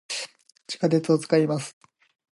[0.65, 1.77] 地下鉄を、使います。